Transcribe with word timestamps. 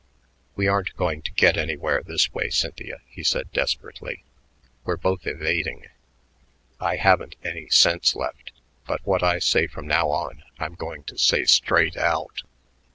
"We 0.55 0.65
aren't 0.67 0.95
going 0.97 1.21
to 1.21 1.31
get 1.31 1.57
anywhere 1.57 2.01
this 2.01 2.33
way, 2.33 2.49
Cynthia," 2.49 3.01
he 3.07 3.21
said 3.23 3.51
desperately. 3.51 4.23
"We're 4.83 4.97
both 4.97 5.27
evading. 5.27 5.85
I 6.79 6.95
haven't 6.95 7.35
any 7.43 7.69
sense 7.69 8.15
left, 8.15 8.51
but 8.87 9.05
what 9.05 9.21
I 9.21 9.37
say 9.37 9.67
from 9.67 9.85
now 9.85 10.09
on 10.09 10.41
I 10.57 10.65
am 10.65 10.73
going 10.73 11.03
to 11.03 11.19
say 11.19 11.45
straight 11.45 11.97
out. 11.97 12.41